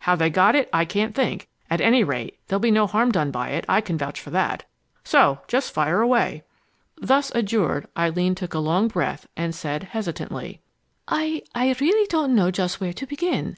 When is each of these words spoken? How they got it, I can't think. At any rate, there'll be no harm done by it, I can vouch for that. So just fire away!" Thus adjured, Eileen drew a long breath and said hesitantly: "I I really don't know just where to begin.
How 0.00 0.16
they 0.16 0.30
got 0.30 0.56
it, 0.56 0.68
I 0.72 0.84
can't 0.84 1.14
think. 1.14 1.46
At 1.70 1.80
any 1.80 2.02
rate, 2.02 2.40
there'll 2.48 2.58
be 2.58 2.72
no 2.72 2.88
harm 2.88 3.12
done 3.12 3.30
by 3.30 3.50
it, 3.50 3.64
I 3.68 3.80
can 3.80 3.96
vouch 3.96 4.18
for 4.18 4.30
that. 4.30 4.64
So 5.04 5.42
just 5.46 5.72
fire 5.72 6.00
away!" 6.00 6.42
Thus 7.00 7.30
adjured, 7.36 7.86
Eileen 7.96 8.34
drew 8.34 8.48
a 8.50 8.58
long 8.58 8.88
breath 8.88 9.28
and 9.36 9.54
said 9.54 9.84
hesitantly: 9.84 10.60
"I 11.06 11.42
I 11.54 11.72
really 11.80 12.08
don't 12.08 12.34
know 12.34 12.50
just 12.50 12.80
where 12.80 12.92
to 12.94 13.06
begin. 13.06 13.56